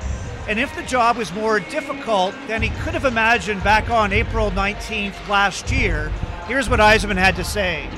and 0.49 0.59
if 0.59 0.75
the 0.75 0.83
job 0.85 1.19
was 1.19 1.31
more 1.35 1.61
difficult 1.61 2.35
than 2.47 2.63
he 2.63 2.71
could 2.71 2.95
have 2.95 3.05
imagined 3.05 3.63
back 3.63 3.91
on 3.91 4.15
April 4.15 4.51
19th 4.51 5.29
last 5.29 5.71
year. 5.71 6.09
Here's 6.47 6.71
what 6.71 6.81
Yzerman 6.81 7.19
had 7.19 7.37
to 7.37 7.45
say. 7.45 7.98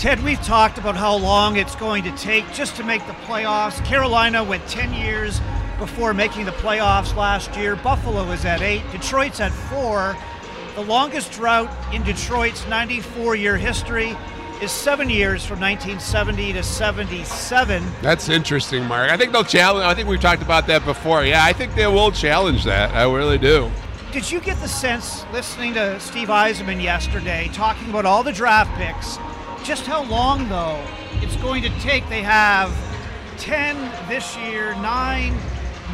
Ted, 0.00 0.24
we've 0.24 0.40
talked 0.40 0.78
about 0.78 0.96
how 0.96 1.14
long 1.14 1.56
it's 1.56 1.76
going 1.76 2.02
to 2.04 2.10
take 2.12 2.50
just 2.54 2.74
to 2.76 2.82
make 2.82 3.06
the 3.06 3.12
playoffs. 3.12 3.84
Carolina 3.84 4.42
went 4.42 4.66
10 4.66 4.94
years 4.94 5.42
before 5.78 6.14
making 6.14 6.46
the 6.46 6.52
playoffs 6.52 7.14
last 7.14 7.54
year. 7.54 7.76
Buffalo 7.76 8.22
is 8.30 8.46
at 8.46 8.62
eight. 8.62 8.82
Detroit's 8.92 9.40
at 9.40 9.52
four. 9.52 10.16
The 10.74 10.80
longest 10.80 11.32
drought 11.32 11.70
in 11.94 12.02
Detroit's 12.02 12.66
94 12.66 13.36
year 13.36 13.58
history 13.58 14.16
is 14.62 14.72
seven 14.72 15.10
years 15.10 15.44
from 15.44 15.60
1970 15.60 16.54
to 16.54 16.62
77. 16.62 17.84
That's 18.00 18.30
interesting, 18.30 18.86
Mark. 18.86 19.10
I 19.10 19.18
think 19.18 19.32
they'll 19.32 19.44
challenge. 19.44 19.84
I 19.84 19.92
think 19.92 20.08
we've 20.08 20.18
talked 20.18 20.40
about 20.40 20.66
that 20.68 20.82
before. 20.86 21.26
Yeah, 21.26 21.44
I 21.44 21.52
think 21.52 21.74
they 21.74 21.86
will 21.86 22.10
challenge 22.10 22.64
that. 22.64 22.94
I 22.94 23.02
really 23.02 23.36
do. 23.36 23.70
Did 24.12 24.30
you 24.32 24.40
get 24.40 24.56
the 24.62 24.68
sense 24.68 25.26
listening 25.30 25.74
to 25.74 26.00
Steve 26.00 26.28
Yzerman 26.28 26.82
yesterday 26.82 27.50
talking 27.52 27.90
about 27.90 28.06
all 28.06 28.22
the 28.22 28.32
draft 28.32 28.74
picks? 28.78 29.18
Just 29.64 29.86
how 29.86 30.04
long, 30.04 30.48
though, 30.48 30.82
it's 31.22 31.36
going 31.36 31.62
to 31.62 31.70
take. 31.80 32.08
They 32.08 32.22
have 32.22 32.74
10 33.38 33.76
this 34.08 34.36
year, 34.36 34.74
9 34.74 35.34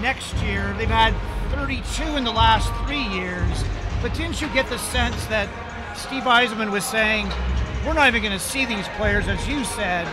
next 0.00 0.34
year. 0.36 0.74
They've 0.78 0.88
had 0.88 1.14
32 1.52 2.16
in 2.16 2.24
the 2.24 2.30
last 2.30 2.72
three 2.86 3.02
years. 3.02 3.64
But 4.02 4.14
didn't 4.14 4.40
you 4.40 4.48
get 4.48 4.68
the 4.68 4.78
sense 4.78 5.26
that 5.26 5.48
Steve 5.96 6.24
Yzerman 6.24 6.70
was 6.70 6.84
saying, 6.84 7.28
we're 7.86 7.94
not 7.94 8.08
even 8.08 8.22
going 8.22 8.32
to 8.32 8.38
see 8.38 8.64
these 8.64 8.86
players, 8.96 9.28
as 9.28 9.46
you 9.48 9.64
said, 9.64 10.06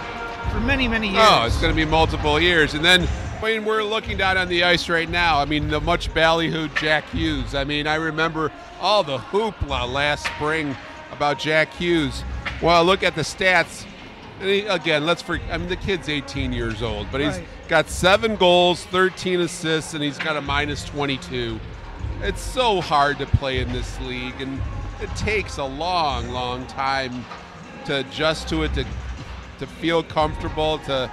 for 0.52 0.60
many, 0.60 0.88
many 0.88 1.10
oh, 1.10 1.14
years? 1.14 1.28
Oh, 1.28 1.46
it's 1.46 1.62
going 1.62 1.72
to 1.72 1.76
be 1.76 1.90
multiple 1.90 2.40
years. 2.40 2.74
And 2.74 2.84
then 2.84 3.08
I 3.44 3.46
mean, 3.46 3.66
we're 3.66 3.84
looking 3.84 4.18
down 4.18 4.38
on 4.38 4.48
the 4.48 4.64
ice 4.64 4.88
right 4.88 5.10
now. 5.10 5.38
I 5.40 5.44
mean, 5.44 5.68
the 5.68 5.82
much 5.82 6.10
ballyhooed 6.14 6.80
Jack 6.80 7.10
Hughes. 7.10 7.54
I 7.54 7.66
mean, 7.66 7.88
I 7.88 7.96
remember 7.96 8.54
all 8.80 9.04
the 9.04 9.18
hoopla 9.18 9.92
last 9.92 10.26
spring 10.28 10.78
about 11.24 11.40
Jack 11.40 11.74
Hughes. 11.76 12.22
Well, 12.62 12.84
look 12.84 13.02
at 13.02 13.16
the 13.16 13.22
stats. 13.22 13.86
He, 14.42 14.66
again, 14.66 15.06
let's 15.06 15.22
for 15.22 15.40
I 15.50 15.58
mean, 15.58 15.70
the 15.70 15.78
kid's 15.78 16.10
18 16.10 16.52
years 16.52 16.82
old, 16.82 17.08
but 17.14 17.22
he's 17.22 17.38
Right. 17.38 17.48
got 17.70 17.90
seven 17.90 18.36
goals, 18.36 18.84
13 18.84 19.40
assists, 19.40 19.94
and 19.94 20.04
he's 20.04 20.18
got 20.18 20.36
a 20.36 20.42
minus 20.42 20.84
22. 20.84 21.62
It's 22.22 22.42
so 22.42 22.82
hard 22.82 23.20
to 23.20 23.26
play 23.26 23.60
in 23.60 23.72
this 23.72 23.98
league, 24.02 24.42
and 24.42 24.62
it 25.02 25.16
takes 25.16 25.60
a 25.60 25.64
long, 25.64 26.30
long 26.32 26.66
time 26.66 27.26
to 27.86 28.00
adjust 28.00 28.50
to 28.50 28.64
it, 28.64 28.74
to 28.74 28.86
to 29.60 29.68
feel 29.68 30.04
comfortable, 30.04 30.80
to 30.80 31.10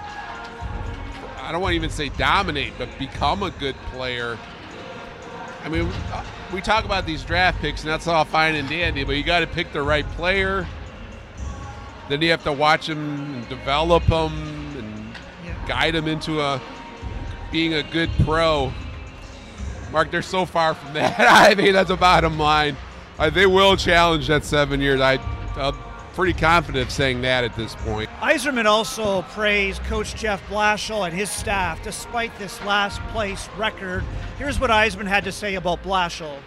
I 1.41 1.53
don't 1.53 1.61
want 1.61 1.71
to 1.71 1.77
even 1.77 1.91
say 1.91 2.09
dominate, 2.09 2.73
but 2.79 2.89
become 2.99 3.45
a 3.45 3.51
good 3.51 3.77
player. 3.93 4.37
I 5.65 5.69
mean, 5.69 5.89
we 6.53 6.61
talk 6.61 6.85
about 6.85 7.07
these 7.07 7.23
draft 7.23 7.61
picks, 7.61 7.83
and 7.83 7.91
that's 7.91 8.07
all 8.07 8.25
fine 8.25 8.55
and 8.55 8.69
dandy, 8.69 9.05
but 9.05 9.17
you 9.17 9.23
got 9.23 9.41
to 9.41 9.47
pick 9.47 9.73
the 9.73 9.83
right 9.83 10.07
player. 10.13 10.67
Then 12.09 12.21
you 12.23 12.31
have 12.31 12.43
to 12.45 12.53
watch 12.53 12.87
them 12.87 13.35
and 13.35 13.49
develop 13.49 14.05
them 14.07 14.33
and 14.77 15.15
Yeah. 15.45 15.55
guide 15.67 15.95
them 15.95 16.09
into 16.09 16.41
a 16.41 16.61
being 17.53 17.75
a 17.75 17.83
good 17.83 18.11
pro. 18.25 18.73
Mark, 19.93 20.11
they're 20.11 20.23
so 20.23 20.45
far 20.45 20.75
from 20.75 20.93
that. 20.95 21.17
I 21.19 21.55
mean, 21.55 21.73
that's 21.73 21.89
the 21.89 21.97
bottom 21.97 22.39
line. 22.39 22.77
Uh, 23.19 23.29
they 23.31 23.47
will 23.47 23.77
challenge 23.77 24.29
that 24.29 24.45
seven 24.45 24.81
years. 24.81 25.01
I, 25.01 25.15
I'm 25.57 25.75
pretty 26.15 26.33
confident 26.33 26.87
of 26.87 26.93
saying 26.93 27.23
that 27.23 27.45
at 27.45 27.55
this 27.57 27.75
point. 27.77 28.11
Yzerman 28.21 28.67
also 28.67 29.23
praised 29.23 29.83
Coach 29.85 30.15
Jeff 30.15 30.45
Blashill 30.49 31.07
and 31.07 31.17
his 31.17 31.31
staff 31.31 31.83
despite 31.83 32.37
this 32.39 32.63
last 32.65 33.01
place 33.09 33.49
record. 33.57 34.05
Here's 34.39 34.61
what 34.61 34.71
Yzerman 34.71 35.07
had 35.07 35.25
to 35.25 35.33
say 35.33 35.55
about 35.55 35.83
Blashill. 35.83 36.39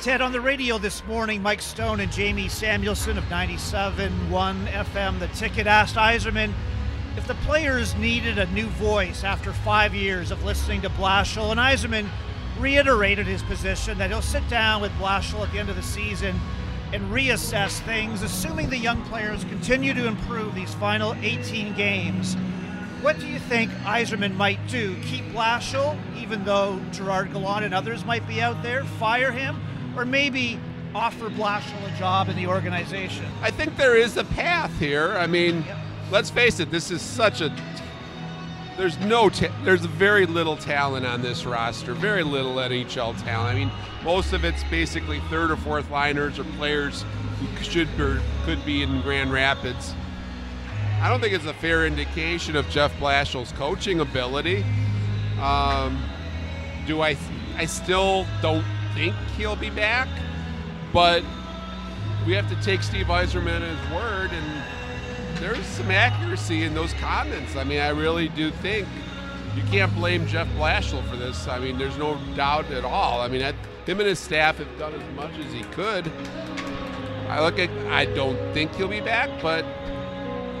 Ted, 0.00 0.22
on 0.22 0.32
the 0.32 0.40
radio 0.40 0.78
this 0.78 1.04
morning, 1.04 1.42
Mike 1.42 1.60
Stone 1.60 2.00
and 2.00 2.10
Jamie 2.10 2.48
Samuelson 2.48 3.18
of 3.18 3.24
97.1 3.24 4.66
FM, 4.66 5.18
The 5.18 5.28
Ticket, 5.28 5.66
asked 5.66 5.94
Yzerman 5.94 6.54
if 7.18 7.26
the 7.26 7.34
players 7.34 7.94
needed 7.96 8.38
a 8.38 8.46
new 8.46 8.64
voice 8.68 9.24
after 9.24 9.52
five 9.52 9.94
years 9.94 10.30
of 10.30 10.42
listening 10.42 10.80
to 10.80 10.88
Blashill. 10.88 11.50
And 11.50 11.60
Yzerman 11.60 12.08
reiterated 12.58 13.26
his 13.26 13.42
position 13.42 13.98
that 13.98 14.08
he'll 14.08 14.22
sit 14.22 14.48
down 14.48 14.80
with 14.80 14.90
Blashill 14.92 15.44
at 15.44 15.52
the 15.52 15.58
end 15.58 15.68
of 15.68 15.76
the 15.76 15.82
season 15.82 16.40
and 16.94 17.02
reassess 17.12 17.80
things, 17.80 18.22
assuming 18.22 18.70
the 18.70 18.78
young 18.78 19.04
players 19.04 19.44
continue 19.44 19.92
to 19.92 20.06
improve 20.06 20.54
these 20.54 20.72
final 20.72 21.14
18 21.20 21.74
games. 21.74 22.36
What 23.02 23.20
do 23.20 23.26
you 23.26 23.38
think 23.38 23.70
Yzerman 23.82 24.34
might 24.34 24.66
do? 24.66 24.96
Keep 25.02 25.26
Blashill, 25.26 25.98
even 26.16 26.42
though 26.44 26.80
Gerard 26.90 27.34
Gallant 27.34 27.66
and 27.66 27.74
others 27.74 28.06
might 28.06 28.26
be 28.26 28.40
out 28.40 28.62
there? 28.62 28.84
Fire 28.84 29.30
him? 29.30 29.60
Or 29.96 30.04
maybe 30.04 30.58
offer 30.94 31.28
Blashill 31.30 31.94
a 31.94 31.98
job 31.98 32.28
in 32.28 32.36
the 32.36 32.46
organization? 32.46 33.26
I 33.42 33.50
think 33.50 33.76
there 33.76 33.96
is 33.96 34.16
a 34.16 34.24
path 34.24 34.76
here. 34.78 35.16
I 35.18 35.26
mean, 35.26 35.62
Yep. 35.66 35.76
let's 36.10 36.30
face 36.30 36.60
it, 36.60 36.70
this 36.70 36.90
is 36.90 37.02
such 37.02 37.40
a. 37.40 37.54
There's 38.76 38.98
no, 39.00 39.28
ta- 39.28 39.52
there's 39.62 39.84
very 39.84 40.24
little 40.26 40.56
talent 40.56 41.04
on 41.04 41.20
this 41.20 41.44
roster. 41.44 41.92
Very 41.92 42.22
little 42.22 42.54
NHL 42.54 43.14
talent. 43.22 43.50
I 43.50 43.54
mean, 43.54 43.70
most 44.04 44.32
of 44.32 44.44
it's 44.44 44.64
basically 44.64 45.20
third 45.28 45.50
or 45.50 45.56
fourth 45.56 45.90
liners 45.90 46.38
or 46.38 46.44
players 46.44 47.04
who 47.40 47.62
should 47.62 47.88
or 48.00 48.22
could 48.44 48.64
be 48.64 48.82
in 48.82 49.02
Grand 49.02 49.32
Rapids. 49.32 49.94
I 51.02 51.08
don't 51.10 51.20
think 51.20 51.34
it's 51.34 51.44
a 51.46 51.54
fair 51.54 51.86
indication 51.86 52.56
of 52.56 52.68
Jeff 52.70 52.92
Blashill's 52.98 53.52
coaching 53.52 54.00
ability. 54.00 54.64
Um, 55.42 56.02
do 56.86 57.02
I? 57.02 57.16
I 57.56 57.66
still 57.66 58.26
don't 58.40 58.64
think 58.94 59.14
he'll 59.36 59.56
be 59.56 59.70
back, 59.70 60.08
but 60.92 61.22
we 62.26 62.32
have 62.34 62.48
to 62.48 62.56
take 62.62 62.82
Steve 62.82 63.06
Yzerman 63.06 63.60
at 63.60 63.62
his 63.62 63.94
word, 63.94 64.30
and 64.32 64.62
there's 65.40 65.64
some 65.66 65.90
accuracy 65.90 66.64
in 66.64 66.74
those 66.74 66.92
comments. 66.94 67.56
I 67.56 67.64
mean, 67.64 67.80
I 67.80 67.88
really 67.88 68.28
do 68.28 68.50
think 68.50 68.86
you 69.56 69.62
can't 69.64 69.92
blame 69.94 70.26
Jeff 70.26 70.46
Blashill 70.48 71.08
for 71.08 71.16
this. 71.16 71.48
I 71.48 71.58
mean, 71.58 71.78
there's 71.78 71.96
no 71.96 72.18
doubt 72.36 72.70
at 72.70 72.84
all. 72.84 73.20
I 73.20 73.28
mean, 73.28 73.40
that, 73.40 73.54
him 73.86 73.98
and 74.00 74.08
his 74.08 74.18
staff 74.18 74.58
have 74.58 74.78
done 74.78 74.94
as 74.94 75.16
much 75.16 75.36
as 75.38 75.52
he 75.52 75.62
could. 75.64 76.10
I 77.28 77.40
look 77.42 77.58
at, 77.58 77.70
I 77.86 78.04
don't 78.04 78.38
think 78.52 78.74
he'll 78.74 78.88
be 78.88 79.00
back, 79.00 79.30
but 79.40 79.64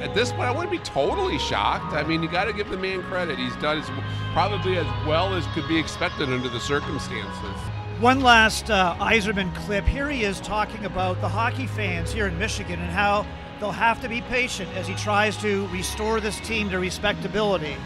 at 0.02 0.14
this 0.14 0.30
point, 0.30 0.44
I 0.44 0.50
wouldn't 0.50 0.70
be 0.70 0.78
totally 0.78 1.38
shocked. 1.38 1.92
I 1.92 2.02
mean, 2.04 2.22
you 2.22 2.30
got 2.30 2.44
to 2.44 2.52
give 2.52 2.70
the 2.70 2.78
man 2.78 3.02
credit. 3.02 3.38
He's 3.38 3.54
done 3.56 3.78
as, 3.78 3.90
probably 4.32 4.78
as 4.78 4.86
well 5.06 5.34
as 5.34 5.46
could 5.48 5.68
be 5.68 5.78
expected 5.78 6.30
under 6.30 6.48
the 6.48 6.60
circumstances. 6.60 7.60
One 8.00 8.20
last 8.20 8.70
uh, 8.70 8.96
Yzerman 8.98 9.54
clip. 9.54 9.84
Here 9.84 10.08
he 10.08 10.24
is 10.24 10.40
talking 10.40 10.86
about 10.86 11.20
the 11.20 11.28
hockey 11.28 11.66
fans 11.66 12.10
here 12.10 12.28
in 12.28 12.38
Michigan 12.38 12.80
and 12.80 12.90
how 12.90 13.26
they'll 13.58 13.72
have 13.72 14.00
to 14.00 14.08
be 14.08 14.22
patient 14.22 14.74
as 14.74 14.88
he 14.88 14.94
tries 14.94 15.36
to 15.42 15.66
restore 15.66 16.18
this 16.18 16.40
team 16.40 16.70
to 16.70 16.78
respectability. 16.78 17.76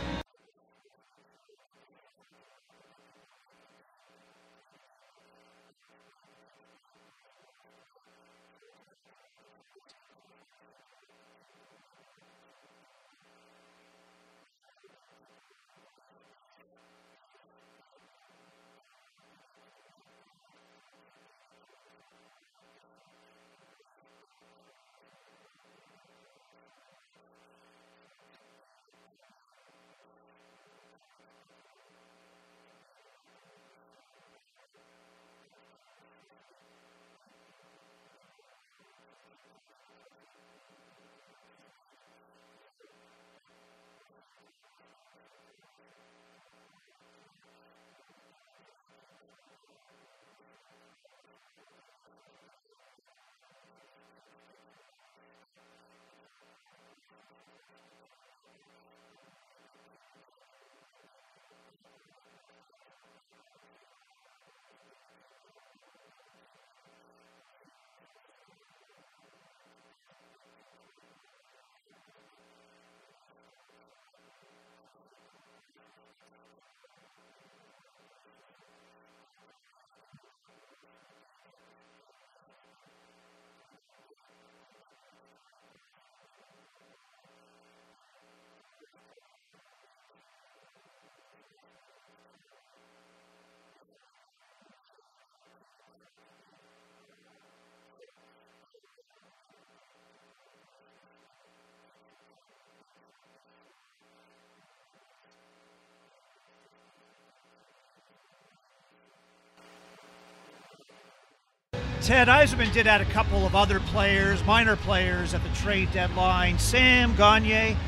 Ted 112.04 112.28
Yzerman 112.28 112.70
did 112.70 112.86
add 112.86 113.00
a 113.00 113.06
couple 113.06 113.46
of 113.46 113.56
other 113.56 113.80
players, 113.80 114.44
minor 114.44 114.76
players 114.76 115.32
at 115.32 115.42
the 115.42 115.48
trade 115.54 115.90
deadline. 115.90 116.58
Sam 116.58 117.16
Gagne 117.16 117.78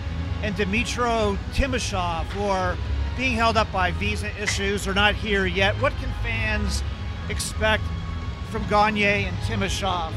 and 0.42 0.56
Dmytro 0.56 1.36
Timashov, 1.52 2.24
who 2.28 2.44
are 2.44 2.78
being 3.18 3.34
held 3.34 3.58
up 3.58 3.70
by 3.70 3.90
visa 3.90 4.30
issues. 4.42 4.86
They're 4.86 4.94
not 4.94 5.16
here 5.16 5.44
yet. 5.44 5.74
What 5.82 5.92
can 5.98 6.10
fans 6.22 6.82
expect 7.28 7.82
from 8.48 8.66
Gagne 8.68 9.04
and 9.04 9.36
Timashov? 9.40 10.14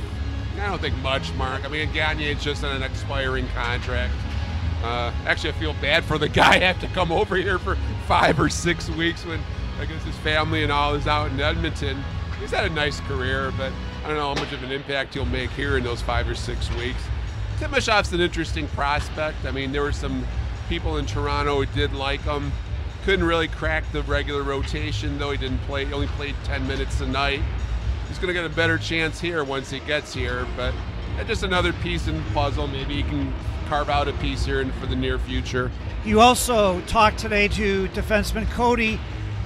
I 0.56 0.68
don't 0.68 0.80
think 0.80 0.96
much, 1.00 1.34
Mark. 1.34 1.66
I 1.66 1.68
mean, 1.68 1.92
Gagne's 1.92 2.42
just 2.42 2.64
on 2.64 2.74
an 2.74 2.84
expiring 2.84 3.50
contract. 3.50 4.14
Uh, 4.82 5.12
actually, 5.26 5.50
I 5.50 5.54
feel 5.54 5.74
bad 5.82 6.06
for 6.06 6.18
the 6.18 6.30
guy. 6.30 6.56
I 6.56 6.60
have 6.60 6.80
to 6.80 6.88
come 6.88 7.12
over 7.12 7.36
here 7.36 7.60
for 7.60 7.76
five 8.08 8.40
or 8.40 8.48
six 8.48 8.90
weeks 8.90 9.26
when 9.26 9.42
I 9.78 9.84
guess 9.84 10.02
his 10.06 10.16
family 10.20 10.64
and 10.64 10.72
all 10.72 10.96
is 10.96 11.06
out 11.06 11.32
in 11.32 11.42
Edmonton. 11.42 12.02
He's 12.40 12.52
had 12.52 12.64
a 12.64 12.74
nice 12.74 13.02
career, 13.02 13.52
but 13.58 13.74
I 14.04 14.08
don't 14.08 14.18
know 14.18 14.34
how 14.34 14.42
much 14.42 14.54
of 14.54 14.64
an 14.64 14.72
impact 14.72 15.14
he'll 15.14 15.26
make 15.26 15.50
here 15.52 15.78
in 15.78 15.84
those 15.84 16.02
five 16.02 16.28
or 16.28 16.36
six 16.36 16.70
weeks. 16.76 17.02
Timashov's 17.60 18.14
an 18.14 18.22
interesting 18.22 18.68
prospect. 18.70 19.46
I 19.46 19.52
mean, 19.52 19.72
there 19.72 19.82
were 19.82 19.92
some 19.92 20.26
people 20.70 20.98
in 20.98 21.06
Toronto 21.06 21.64
who 21.64 21.66
did 21.78 21.94
like 21.94 22.22
him. 22.22 22.52
Couldn't 23.04 23.26
really 23.26 23.48
crack 23.48 23.84
the 23.92 24.04
regular 24.04 24.44
rotation, 24.44 25.18
though 25.18 25.32
he 25.32 25.38
didn't 25.38 25.60
play. 25.60 25.86
He 25.86 25.94
only 25.94 26.08
played 26.08 26.36
10 26.46 26.68
minutes 26.68 27.02
a 27.02 27.08
night. 27.08 27.42
He's 28.08 28.18
going 28.18 28.28
to 28.28 28.34
get 28.34 28.46
a 28.46 28.56
better 28.56 28.78
chance 28.78 29.20
here 29.20 29.44
once 29.44 29.70
he 29.70 29.80
gets 29.82 30.14
here, 30.14 30.48
but 30.56 30.74
just 31.28 31.44
another 31.44 31.74
piece 31.74 32.08
in 32.08 32.18
the 32.18 32.30
puzzle. 32.32 32.68
Maybe 32.68 32.96
he 32.96 33.04
can 33.04 33.34
carve 33.68 33.90
out 33.90 34.08
a 34.08 34.14
piece 34.14 34.46
here 34.46 34.66
for 34.80 34.86
the 34.86 34.96
near 34.96 35.20
future. 35.20 35.72
You 36.06 36.22
also 36.22 36.82
talked 36.82 37.20
today 37.20 37.48
to 37.50 37.88
defenseman 37.90 38.50
Cody 38.52 39.00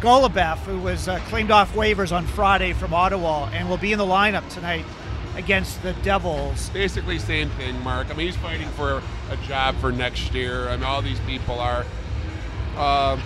Goloubef, 0.03 0.57
who 0.65 0.79
was 0.79 1.07
uh, 1.07 1.17
claimed 1.29 1.49
off 1.49 1.73
waivers 1.75 2.13
on 2.13 2.25
Friday 2.25 2.73
from 2.73 2.93
Ottawa 2.93 3.49
and 3.53 3.69
will 3.69 3.77
be 3.77 3.93
in 3.93 3.97
the 3.97 4.05
lineup 4.05 4.45
tonight 4.49 4.83
against 5.37 5.81
the 5.81 5.93
Devils. 6.03 6.69
Basically, 6.71 7.17
same 7.17 7.49
thing, 7.51 7.81
Mark. 7.85 8.09
I 8.09 8.13
mean, 8.13 8.25
he's 8.25 8.35
fighting 8.35 8.67
for 8.71 9.01
a 9.31 9.37
job 9.47 9.77
for 9.77 9.93
next 9.93 10.33
year. 10.33 10.67
I 10.67 10.75
mean, 10.75 10.83
all 10.83 11.01
these 11.01 11.21
people 11.21 11.57
are. 11.57 11.85
Uh, 12.75 13.17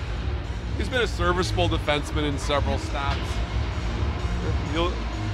he's 0.77 0.87
been 0.87 1.01
a 1.01 1.07
serviceable 1.07 1.67
defenseman 1.67 2.29
in 2.29 2.37
several 2.37 2.77
stops. 2.77 3.17
He'll 4.71 4.91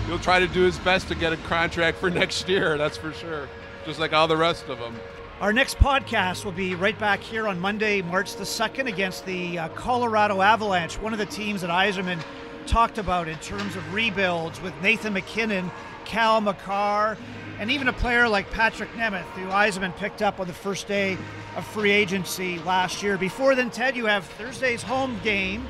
he'll 0.08 0.20
try 0.20 0.40
to 0.40 0.48
do 0.48 0.62
his 0.62 0.78
best 0.80 1.10
to 1.10 1.16
get 1.16 1.34
a 1.34 1.38
contract 1.38 1.98
for 1.98 2.10
next 2.22 2.48
year. 2.48 2.78
That's 2.78 2.96
for 2.96 3.12
sure. 3.12 3.50
Just 3.86 4.00
like 4.00 4.14
all 4.14 4.30
the 4.30 4.38
rest 4.38 4.70
of 4.70 4.80
them. 4.80 4.96
Our 5.42 5.52
next 5.52 5.78
podcast 5.78 6.46
will 6.46 6.54
be 6.54 6.76
right 6.76 6.98
back 6.98 7.20
here 7.20 7.48
on 7.48 7.60
Monday, 7.60 8.02
March 8.02 8.36
the 8.36 8.44
2nd, 8.44 8.88
against 8.88 9.26
the 9.26 9.60
uh, 9.60 9.70
Colorado 9.70 10.42
Avalanche, 10.42 11.02
one 11.02 11.12
of 11.12 11.20
the 11.20 11.26
teams 11.26 11.62
that 11.62 11.70
Yzerman 11.70 12.24
talked 12.66 12.98
about 12.98 13.28
in 13.28 13.38
terms 13.40 13.76
of 13.76 13.94
rebuilds 13.94 14.62
with 14.62 14.74
Nathan 14.82 15.14
MacKinnon, 15.14 15.70
Cal 16.06 16.40
Makar, 16.40 17.18
and 17.60 17.72
even 17.72 17.88
a 17.90 17.94
player 17.94 18.30
like 18.30 18.50
Patrick 18.52 18.90
Nemeth, 18.94 19.24
who 19.34 19.48
Yzerman 19.48 19.98
picked 19.98 20.22
up 20.22 20.40
on 20.40 20.48
the 20.48 20.54
first 20.54 20.88
day 20.88 21.18
of 21.58 21.66
free 21.66 21.92
agency 21.92 22.60
last 22.60 23.04
year. 23.04 23.18
Before 23.18 23.54
then, 23.54 23.70
Ted, 23.70 23.98
you 23.98 24.06
have 24.06 24.26
Thursday's 24.26 24.84
home 24.84 25.20
game 25.24 25.68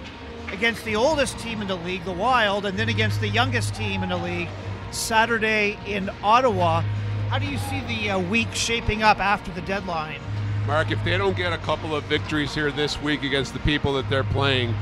against 0.52 0.86
the 0.86 0.98
oldest 0.98 1.40
team 1.40 1.62
in 1.62 1.68
the 1.68 1.78
league, 1.78 2.04
the 2.04 2.12
Wild, 2.12 2.66
and 2.66 2.78
then 2.78 2.90
against 2.90 3.22
the 3.22 3.30
youngest 3.30 3.74
team 3.74 4.04
in 4.04 4.10
the 4.10 4.18
league, 4.18 4.50
Saturday 4.92 5.80
in 5.88 6.12
Ottawa. 6.22 6.84
How 7.34 7.40
do 7.40 7.48
you 7.48 7.58
see 7.58 7.80
the 7.88 8.12
uh, 8.12 8.20
week 8.20 8.54
shaping 8.54 9.02
up 9.02 9.18
after 9.18 9.52
the 9.54 9.62
deadline? 9.62 10.22
Mark, 10.68 10.92
if 10.92 11.04
they 11.04 11.18
don't 11.18 11.36
get 11.36 11.52
a 11.52 11.58
couple 11.58 11.96
of 11.96 12.04
victories 12.04 12.54
here 12.54 12.72
this 12.72 13.02
week 13.02 13.24
against 13.24 13.54
the 13.54 13.60
people 13.62 13.92
that 13.94 14.08
they're 14.08 14.24
playing, 14.24 14.76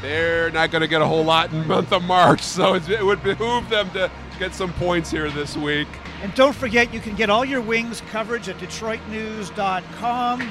they're 0.00 0.52
not 0.52 0.70
going 0.70 0.82
to 0.82 0.86
get 0.86 1.02
a 1.02 1.04
whole 1.04 1.24
lot 1.24 1.50
in 1.50 1.58
the 1.58 1.66
month 1.66 1.92
of 1.92 2.04
March. 2.04 2.42
So 2.42 2.76
it 2.76 3.04
would 3.04 3.24
behoove 3.24 3.68
them 3.70 3.90
to 3.90 4.08
get 4.38 4.54
some 4.54 4.72
points 4.74 5.10
here 5.10 5.32
this 5.32 5.56
week. 5.56 5.88
And 6.22 6.32
don't 6.36 6.54
forget, 6.54 6.94
you 6.94 7.00
can 7.00 7.16
get 7.16 7.28
all 7.28 7.44
your 7.44 7.60
Wings 7.60 8.04
coverage 8.12 8.48
at 8.48 8.58
DetroitNews.com. 8.58 10.50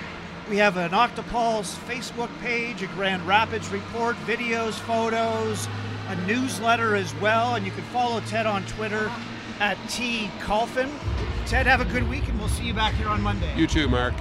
We 0.50 0.58
have 0.58 0.76
an 0.76 0.91
Octopulse 0.91 1.74
Facebook 1.88 2.38
page, 2.41 2.84
a 2.84 2.88
Grand 2.88 3.26
Rapids 3.26 3.70
report, 3.70 4.17
videos, 4.26 4.74
photos, 4.74 5.70
a 6.10 6.17
newsletter 6.28 6.98
as 6.98 7.15
well. 7.22 7.56
And 7.56 7.65
you 7.65 7.72
can 7.72 7.86
follow 7.86 8.20
Ted 8.20 8.46
on 8.46 8.65
Twitter 8.65 9.10
at 9.60 9.78
T. 9.89 10.30
Kulfan. 10.39 10.89
Ted, 11.46 11.65
have 11.65 11.82
a 11.82 11.86
good 11.86 12.08
week, 12.10 12.28
and 12.28 12.38
we'll 12.39 12.50
see 12.50 12.65
you 12.65 12.74
back 12.74 12.93
here 12.96 13.08
on 13.08 13.22
Monday. 13.22 13.56
You 13.56 13.67
too, 13.67 13.88
Mark. 13.88 14.13